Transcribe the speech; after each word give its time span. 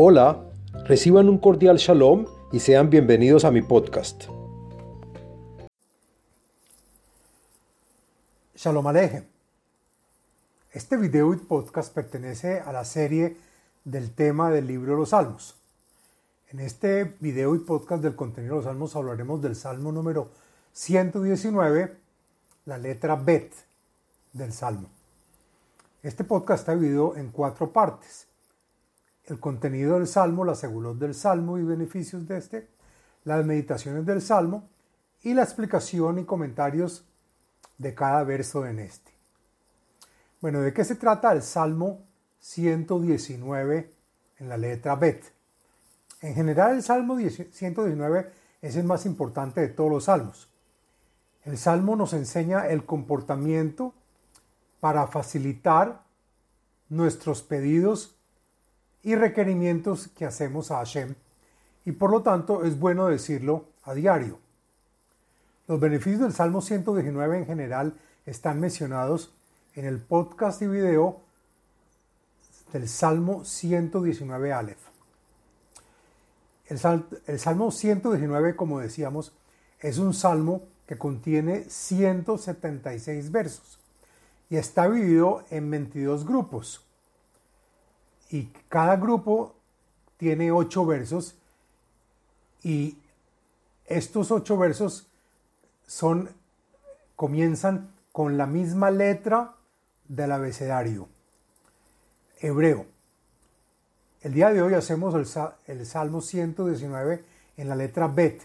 Hola, 0.00 0.44
reciban 0.84 1.28
un 1.28 1.38
cordial 1.38 1.76
shalom 1.76 2.26
y 2.52 2.60
sean 2.60 2.88
bienvenidos 2.88 3.44
a 3.44 3.50
mi 3.50 3.62
podcast. 3.62 4.26
Shalom 8.54 8.86
Alejem. 8.86 9.24
Este 10.70 10.96
video 10.96 11.34
y 11.34 11.38
podcast 11.38 11.92
pertenece 11.92 12.60
a 12.60 12.70
la 12.70 12.84
serie 12.84 13.38
del 13.82 14.12
tema 14.12 14.52
del 14.52 14.68
libro 14.68 14.92
de 14.92 14.98
los 14.98 15.08
Salmos. 15.08 15.56
En 16.50 16.60
este 16.60 17.16
video 17.18 17.56
y 17.56 17.58
podcast 17.58 18.00
del 18.00 18.14
contenido 18.14 18.54
de 18.54 18.58
los 18.58 18.66
Salmos 18.66 18.94
hablaremos 18.94 19.42
del 19.42 19.56
Salmo 19.56 19.90
número 19.90 20.30
119, 20.74 21.96
la 22.66 22.78
letra 22.78 23.16
Bet 23.16 23.52
del 24.32 24.52
Salmo. 24.52 24.90
Este 26.04 26.22
podcast 26.22 26.60
está 26.60 26.76
dividido 26.76 27.16
en 27.16 27.32
cuatro 27.32 27.72
partes 27.72 28.28
el 29.28 29.40
contenido 29.40 29.94
del 29.94 30.06
Salmo, 30.06 30.44
la 30.44 30.54
segulot 30.54 30.98
del 30.98 31.14
Salmo 31.14 31.58
y 31.58 31.62
beneficios 31.62 32.26
de 32.26 32.38
este, 32.38 32.68
las 33.24 33.44
meditaciones 33.44 34.06
del 34.06 34.22
Salmo 34.22 34.68
y 35.22 35.34
la 35.34 35.42
explicación 35.42 36.18
y 36.18 36.24
comentarios 36.24 37.04
de 37.76 37.94
cada 37.94 38.24
verso 38.24 38.66
en 38.66 38.78
este. 38.78 39.12
Bueno, 40.40 40.60
¿de 40.60 40.72
qué 40.72 40.84
se 40.84 40.94
trata 40.94 41.32
el 41.32 41.42
Salmo 41.42 42.06
119 42.40 43.92
en 44.38 44.48
la 44.48 44.56
letra 44.56 44.96
Bet? 44.96 45.32
En 46.22 46.34
general 46.34 46.76
el 46.76 46.82
Salmo 46.82 47.16
119 47.18 48.32
es 48.62 48.76
el 48.76 48.84
más 48.84 49.04
importante 49.04 49.60
de 49.60 49.68
todos 49.68 49.90
los 49.90 50.04
salmos. 50.04 50.48
El 51.44 51.58
Salmo 51.58 51.96
nos 51.96 52.12
enseña 52.12 52.68
el 52.68 52.84
comportamiento 52.84 53.94
para 54.80 55.06
facilitar 55.06 56.02
nuestros 56.88 57.42
pedidos 57.42 58.17
y 59.02 59.14
requerimientos 59.14 60.08
que 60.08 60.24
hacemos 60.24 60.70
a 60.70 60.76
Hashem 60.78 61.14
y 61.84 61.92
por 61.92 62.10
lo 62.10 62.22
tanto 62.22 62.64
es 62.64 62.78
bueno 62.78 63.06
decirlo 63.06 63.66
a 63.84 63.94
diario. 63.94 64.38
Los 65.66 65.80
beneficios 65.80 66.20
del 66.20 66.32
Salmo 66.32 66.60
119 66.60 67.38
en 67.38 67.46
general 67.46 67.94
están 68.26 68.60
mencionados 68.60 69.32
en 69.74 69.84
el 69.84 69.98
podcast 69.98 70.60
y 70.62 70.66
video 70.66 71.20
del 72.72 72.88
Salmo 72.88 73.44
119 73.44 74.52
Aleph. 74.52 74.78
El, 76.66 77.04
el, 77.26 77.38
Salmo 77.38 77.70
119, 77.70 78.56
como 78.56 78.80
decíamos, 78.80 79.32
es 79.80 79.98
un 79.98 80.12
salmo 80.12 80.62
que 80.86 80.98
contiene 80.98 81.64
176 81.68 83.30
versos 83.30 83.78
y 84.50 84.56
está 84.56 84.90
dividido 84.90 85.44
en 85.50 85.70
22 85.70 86.26
grupos 86.26 86.84
y 88.30 88.44
cada 88.68 88.96
grupo 88.96 89.54
tiene 90.16 90.50
ocho 90.52 90.84
versos 90.84 91.36
y 92.62 92.98
estos 93.86 94.30
ocho 94.30 94.58
versos 94.58 95.06
comienzan 97.16 97.90
con 98.12 98.36
la 98.36 98.46
misma 98.46 98.90
letra 98.90 99.54
del 100.08 100.32
abecedario 100.32 101.08
hebreo. 102.40 102.86
El 104.20 104.34
día 104.34 104.52
de 104.52 104.60
hoy 104.60 104.74
hacemos 104.74 105.14
el, 105.66 105.86
Salmo 105.86 106.20
119 106.20 107.24
en 107.56 107.68
la 107.68 107.76
letra 107.76 108.08
Bet, 108.08 108.42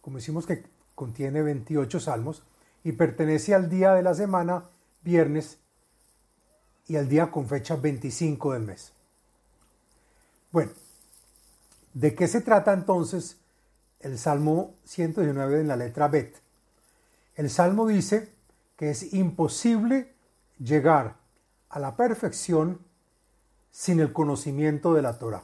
como 0.00 0.16
decimos 0.16 0.46
que 0.46 0.64
contiene 0.94 1.42
28 1.42 2.00
salmos 2.00 2.42
y 2.82 2.92
pertenece 2.92 3.54
al 3.54 3.68
día 3.68 3.94
de 3.94 4.02
la 4.02 4.14
semana, 4.14 4.64
viernes, 5.02 5.58
y 6.88 6.96
al 6.96 7.08
día 7.08 7.30
con 7.30 7.46
fecha 7.46 7.76
25 7.76 8.52
del 8.52 8.62
mes. 8.62 8.92
Bueno, 10.56 10.72
¿de 11.92 12.14
qué 12.14 12.26
se 12.26 12.40
trata 12.40 12.72
entonces 12.72 13.36
el 14.00 14.18
Salmo 14.18 14.74
119 14.84 15.60
en 15.60 15.68
la 15.68 15.76
letra 15.76 16.08
Bet? 16.08 16.34
El 17.34 17.50
Salmo 17.50 17.86
dice 17.86 18.32
que 18.78 18.88
es 18.88 19.12
imposible 19.12 20.14
llegar 20.58 21.16
a 21.68 21.78
la 21.78 21.94
perfección 21.94 22.80
sin 23.70 24.00
el 24.00 24.14
conocimiento 24.14 24.94
de 24.94 25.02
la 25.02 25.18
Torah. 25.18 25.42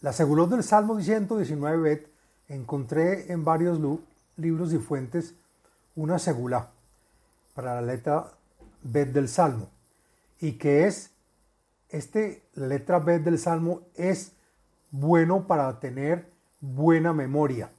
La 0.00 0.14
segulot 0.14 0.48
del 0.48 0.64
Salmo 0.64 0.98
119 0.98 1.82
Bet 1.82 2.10
encontré 2.48 3.30
en 3.30 3.44
varios 3.44 3.78
libros 4.38 4.72
y 4.72 4.78
fuentes 4.78 5.34
una 5.96 6.18
segula 6.18 6.70
para 7.52 7.74
la 7.74 7.82
letra 7.82 8.32
Bet 8.82 9.12
del 9.12 9.28
Salmo 9.28 9.68
y 10.40 10.52
que 10.52 10.86
es 10.86 11.11
este, 11.92 12.42
letra 12.54 12.98
B 12.98 13.18
del 13.20 13.38
Salmo 13.38 13.82
es 13.94 14.32
bueno 14.90 15.46
para 15.46 15.78
tener 15.78 16.32
buena 16.60 17.12
memoria 17.12 17.70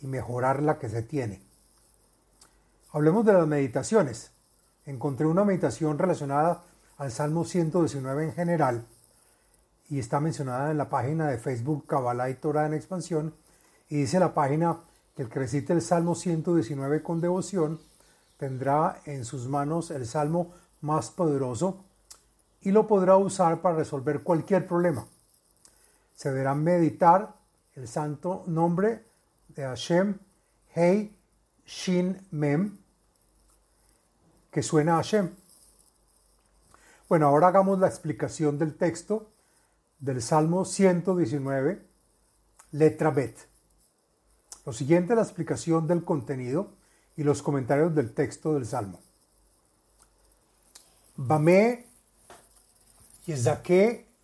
y 0.00 0.06
mejorar 0.06 0.62
la 0.62 0.78
que 0.78 0.88
se 0.88 1.02
tiene. 1.02 1.42
Hablemos 2.92 3.24
de 3.24 3.32
las 3.32 3.46
meditaciones. 3.46 4.32
Encontré 4.84 5.26
una 5.26 5.44
meditación 5.44 5.98
relacionada 5.98 6.62
al 6.98 7.10
Salmo 7.10 7.44
119 7.44 8.24
en 8.24 8.32
general 8.32 8.86
y 9.88 9.98
está 9.98 10.20
mencionada 10.20 10.70
en 10.70 10.78
la 10.78 10.90
página 10.90 11.28
de 11.28 11.38
Facebook 11.38 11.86
Kabbalah 11.86 12.28
y 12.28 12.34
Torah 12.34 12.66
en 12.66 12.74
expansión 12.74 13.34
y 13.88 13.96
dice 13.96 14.20
la 14.20 14.34
página 14.34 14.80
que 15.16 15.22
el 15.22 15.28
que 15.28 15.38
recite 15.38 15.72
el 15.72 15.82
Salmo 15.82 16.14
119 16.14 17.02
con 17.02 17.20
devoción 17.20 17.80
tendrá 18.36 19.00
en 19.06 19.24
sus 19.24 19.48
manos 19.48 19.90
el 19.90 20.06
Salmo 20.06 20.52
más 20.80 21.10
poderoso 21.10 21.84
y 22.62 22.70
lo 22.70 22.86
podrá 22.86 23.16
usar 23.16 23.60
para 23.60 23.76
resolver 23.76 24.22
cualquier 24.22 24.66
problema. 24.66 25.06
Se 26.14 26.30
deberá 26.30 26.54
meditar 26.54 27.34
el 27.74 27.88
santo 27.88 28.44
nombre 28.46 29.04
de 29.48 29.62
Hashem, 29.62 30.18
Hei, 30.74 31.14
Shin, 31.66 32.26
Mem, 32.30 32.78
que 34.50 34.62
suena 34.62 34.94
a 34.94 34.96
Hashem. 34.96 35.34
Bueno, 37.08 37.26
ahora 37.26 37.48
hagamos 37.48 37.78
la 37.78 37.88
explicación 37.88 38.58
del 38.58 38.74
texto 38.76 39.30
del 39.98 40.22
Salmo 40.22 40.64
119, 40.64 41.82
letra 42.72 43.10
Bet. 43.10 43.36
Lo 44.64 44.72
siguiente 44.72 45.12
es 45.12 45.16
la 45.16 45.22
explicación 45.22 45.86
del 45.86 46.04
contenido 46.04 46.70
y 47.16 47.24
los 47.24 47.42
comentarios 47.42 47.94
del 47.94 48.12
texto 48.12 48.54
del 48.54 48.66
Salmo. 48.66 49.00
Bame 51.16 51.91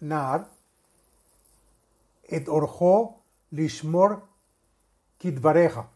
Nar 0.00 0.48
et 2.24 2.48
Orjo 2.48 3.22
Lishmor 3.50 4.22
Kitvareja. 5.18 5.88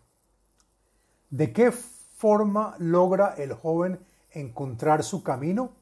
¿De 1.31 1.53
qué 1.53 1.73
forma 1.73 2.75
logra 2.79 3.35
el 3.37 3.53
joven 3.53 3.99
encontrar 4.31 5.03
su 5.03 5.23
camino? 5.23 5.73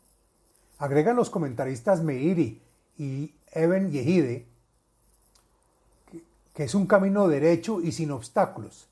Agregan 0.78 1.16
los 1.16 1.30
comentaristas 1.30 2.02
Meiri 2.02 2.62
y 2.98 3.34
Eben 3.52 3.90
Yehide 3.90 4.50
que 6.54 6.64
es 6.64 6.74
un 6.74 6.86
camino 6.86 7.28
derecho 7.28 7.80
y 7.80 7.92
sin 7.92 8.10
obstáculos. 8.10 8.88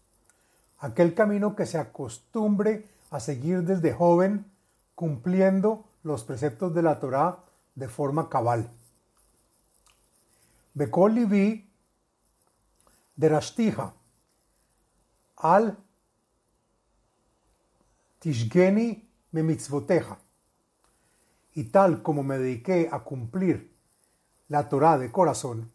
Aquel 0.78 1.15
camino 1.15 1.56
que 1.56 1.66
se 1.66 1.78
acostumbre 1.78 2.87
a 3.10 3.21
seguir 3.21 3.62
desde 3.65 3.93
joven, 3.93 4.47
cumpliendo 4.95 5.84
los 6.03 6.25
preceptos 6.25 6.75
de 6.75 6.83
la 6.83 7.00
Torá 7.00 7.41
de 7.78 7.89
forma 7.89 8.28
cabal. 8.28 8.69
Bekol 10.75 11.15
livi 11.15 11.47
derashtija 13.15 13.93
al 15.37 15.77
tishgeni 18.19 18.89
me 19.30 19.42
mitzvoteja. 19.42 20.19
Y 21.54 21.65
tal 21.65 22.03
como 22.03 22.22
me 22.22 22.39
dediqué 22.39 22.89
a 22.91 23.01
cumplir 23.01 23.72
la 24.48 24.69
Torah 24.69 24.98
de 24.98 25.10
corazón, 25.10 25.72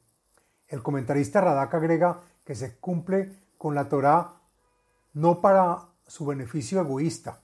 el 0.68 0.82
comentarista 0.82 1.42
Radak 1.42 1.74
agrega 1.74 2.22
que 2.46 2.56
se 2.56 2.78
cumple 2.78 3.38
con 3.58 3.76
la 3.76 3.88
Torah 3.88 4.42
no 5.14 5.40
para 5.42 5.90
su 6.08 6.26
beneficio 6.26 6.82
egoísta. 6.82 7.42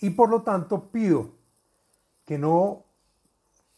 Y 0.00 0.10
por 0.10 0.30
lo 0.30 0.42
tanto 0.42 0.90
pido 0.90 1.32
que 2.24 2.38
no 2.38 2.84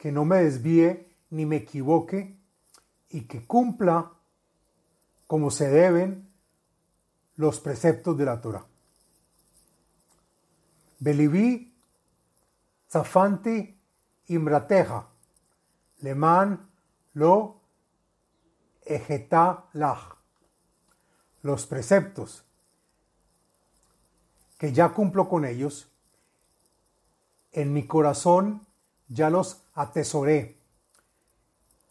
que 0.04 0.12
no 0.12 0.26
me 0.26 0.44
desvíe 0.44 1.08
ni 1.30 1.46
me 1.46 1.56
equivoque 1.56 2.36
y 3.08 3.22
que 3.22 3.46
cumpla 3.46 4.12
como 5.26 5.50
se 5.50 5.70
deben 5.70 6.30
los 7.36 7.58
preceptos 7.58 8.14
de 8.18 8.26
la 8.26 8.38
Torah. 8.38 8.66
Beliví, 10.98 11.74
Zafanti, 12.86 13.80
Imrateja, 14.26 15.08
Leman, 16.00 16.68
Lo, 17.14 17.62
Ejetá, 18.84 19.70
Lach. 19.72 20.18
Los 21.40 21.66
preceptos 21.66 22.44
que 24.58 24.70
ya 24.70 24.90
cumplo 24.90 25.30
con 25.30 25.46
ellos, 25.46 25.90
en 27.52 27.72
mi 27.72 27.86
corazón 27.86 28.66
ya 29.08 29.30
los 29.30 29.62
atesoré 29.74 30.56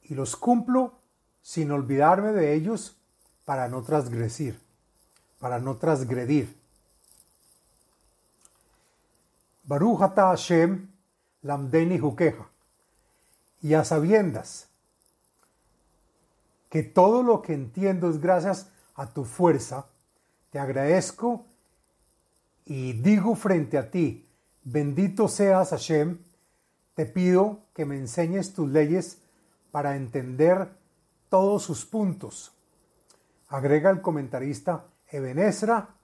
y 0.03 0.15
los 0.15 0.35
cumplo 0.35 0.99
sin 1.41 1.71
olvidarme 1.71 2.31
de 2.31 2.53
ellos 2.53 2.97
para 3.45 3.67
no 3.67 3.83
transgredir, 3.83 4.59
para 5.39 5.59
no 5.59 5.75
transgredir. 5.77 6.57
Baruch 9.63 9.99
Hashem 9.99 10.89
lamdeni 11.41 11.99
juqueja. 11.99 12.49
Y 13.61 13.75
a 13.75 13.85
sabiendas 13.85 14.67
que 16.69 16.83
todo 16.83 17.23
lo 17.23 17.41
que 17.41 17.53
entiendo 17.53 18.09
es 18.09 18.19
gracias 18.19 18.67
a 18.95 19.07
tu 19.07 19.25
fuerza, 19.25 19.85
te 20.49 20.59
agradezco 20.59 21.45
y 22.65 22.93
digo 22.93 23.35
frente 23.35 23.77
a 23.77 23.89
ti, 23.89 24.27
bendito 24.63 25.27
seas 25.27 25.69
Hashem, 25.69 26.17
te 26.95 27.05
pido 27.05 27.61
que 27.73 27.85
me 27.85 27.97
enseñes 27.97 28.53
tus 28.53 28.69
leyes 28.69 29.19
para 29.71 29.95
entender 29.95 30.69
todos 31.29 31.63
sus 31.63 31.85
puntos. 31.85 32.53
Agrega 33.47 33.89
el 33.89 34.01
comentarista 34.01 34.85
Ebenesra 35.07 35.95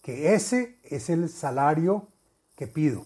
que 0.00 0.34
ese 0.34 0.78
es 0.82 1.10
el 1.10 1.28
salario 1.28 2.08
que 2.56 2.66
pido. 2.66 3.04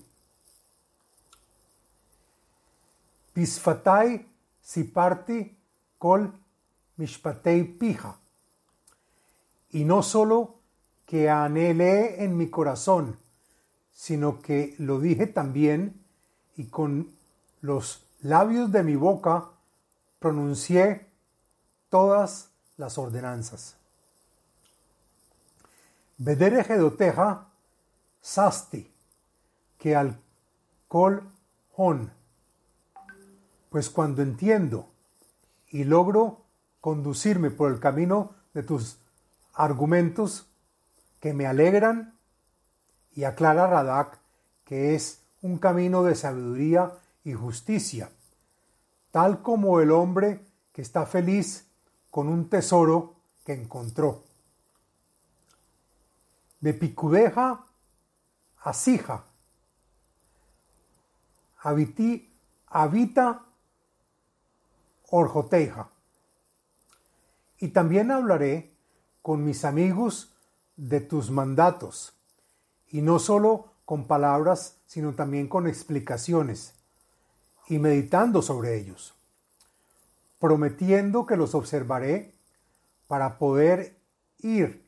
Pisfatay 3.33 4.29
siparti 4.61 5.57
kol 5.99 6.33
mishpatei 6.97 7.65
pija. 7.65 8.17
Y 9.71 9.85
no 9.85 10.03
solo 10.03 10.61
que 11.05 11.29
anhelé 11.29 12.23
en 12.23 12.37
mi 12.37 12.49
corazón, 12.49 13.19
sino 13.91 14.41
que 14.41 14.77
lo 14.79 15.01
dije 15.01 15.27
también 15.27 16.04
y 16.57 16.67
con 16.67 17.11
los 17.61 18.05
labios 18.21 18.71
de 18.73 18.83
mi 18.83 18.97
boca 18.97 19.51
pronuncié 20.19 21.07
todas 21.89 22.51
las 22.77 22.99
ordenanzas. 22.99 23.77
Vedere 26.17 26.65
gedoteja 26.65 27.49
sasti, 28.21 28.91
que 29.79 29.95
al 29.95 30.19
col 30.89 31.23
hon. 31.77 32.13
Pues 33.69 33.91
cuando 33.91 34.23
entiendo 34.23 34.89
y 35.69 35.85
logro 35.85 36.43
conducirme 36.81 37.51
por 37.51 37.73
el 37.73 37.81
camino 37.81 38.35
de 38.55 38.63
tus 38.63 38.99
argumentos 39.53 40.47
que 41.21 41.35
me 41.35 41.47
alegran 41.47 42.15
y 43.13 43.25
aclara 43.25 43.67
Radak 43.67 44.19
que 44.65 44.95
es 44.95 45.24
un 45.45 45.59
camino 45.59 46.03
de 46.03 46.15
sabiduría 46.15 46.93
y 47.23 47.35
justicia 47.35 48.11
tal 49.15 49.43
como 49.43 49.79
el 49.79 49.93
hombre 49.93 50.45
que 50.73 50.83
está 50.83 51.07
feliz 51.07 51.69
con 52.11 52.27
un 52.27 52.49
tesoro 52.49 53.15
que 53.45 53.53
encontró. 53.53 54.25
De 56.59 56.75
picudeja 56.75 57.65
a 58.59 58.73
sija, 58.73 59.25
habita 62.67 63.45
orjoteja. 65.11 65.91
Y 67.59 67.69
también 67.69 68.11
hablaré 68.11 68.75
con 69.23 69.45
mis 69.45 69.65
amigos 69.65 70.35
de 70.75 71.01
tus 71.01 71.31
mandatos, 71.31 72.15
y 72.89 73.01
no 73.01 73.21
solo 73.21 73.74
con 73.85 74.07
palabras, 74.07 74.79
sino 74.87 75.15
también 75.15 75.49
con 75.49 75.67
explicaciones 75.67 76.75
y 77.69 77.79
meditando 77.79 78.43
sobre 78.43 78.77
ellos, 78.77 79.15
prometiendo 80.39 81.27
que 81.27 81.37
los 81.37 81.55
observaré 81.55 82.35
para 83.07 83.39
poder 83.39 83.97
ir 84.39 84.85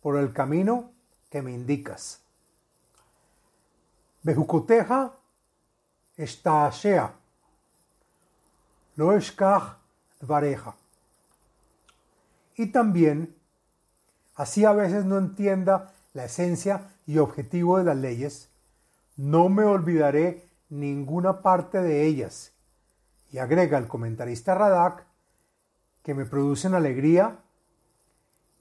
por 0.00 0.18
el 0.18 0.32
camino 0.32 0.90
que 1.30 1.42
me 1.42 1.52
indicas. 1.52 2.20
Bejucoteja 4.22 5.12
estashea, 6.16 7.14
lo 8.96 9.12
eshkach 9.16 9.76
vareja. 10.20 10.74
Y 12.56 12.66
también, 12.66 13.34
así 14.34 14.64
a 14.64 14.72
veces 14.72 15.04
no 15.04 15.18
entienda 15.18 15.93
la 16.14 16.24
esencia 16.24 16.90
y 17.06 17.18
objetivo 17.18 17.76
de 17.76 17.84
las 17.84 17.96
leyes, 17.96 18.48
no 19.16 19.48
me 19.48 19.64
olvidaré 19.64 20.48
ninguna 20.70 21.42
parte 21.42 21.82
de 21.82 22.06
ellas. 22.06 22.52
Y 23.30 23.38
agrega 23.38 23.78
el 23.78 23.88
comentarista 23.88 24.54
Radak 24.54 25.04
que 26.02 26.14
me 26.14 26.24
producen 26.24 26.74
alegría 26.74 27.40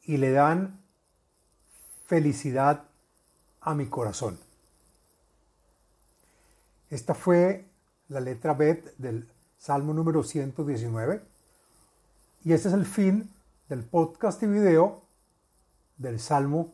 y 0.03 0.17
le 0.17 0.31
dan 0.31 0.81
felicidad 2.05 2.85
a 3.61 3.75
mi 3.75 3.85
corazón. 3.85 4.39
Esta 6.89 7.13
fue 7.13 7.65
la 8.09 8.19
letra 8.19 8.53
Bet 8.53 8.95
del 8.97 9.29
Salmo 9.57 9.93
número 9.93 10.23
119 10.23 11.21
y 12.43 12.53
este 12.53 12.67
es 12.67 12.73
el 12.73 12.85
fin 12.85 13.31
del 13.69 13.83
podcast 13.83 14.41
y 14.43 14.47
video 14.47 15.03
del 15.97 16.19
Salmo 16.19 16.73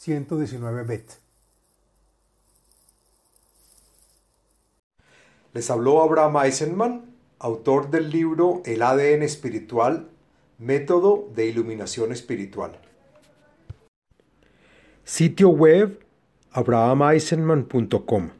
119 0.00 0.84
Bet. 0.84 1.20
Les 5.52 5.68
habló 5.68 6.00
Abraham 6.00 6.38
Eisenman, 6.42 7.14
autor 7.38 7.90
del 7.90 8.08
libro 8.08 8.62
El 8.64 8.82
ADN 8.82 9.22
espiritual, 9.22 10.08
método 10.56 11.28
de 11.34 11.48
iluminación 11.48 12.12
espiritual. 12.12 12.80
Sitio 15.04 15.50
web 15.50 16.00
abrahameisenman.com 16.52 18.39